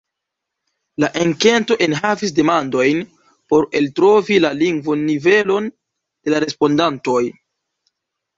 [1.01, 3.01] La enketo enhavis demandojn
[3.53, 7.21] por eltrovi la lingvonivelon de la respondantoj.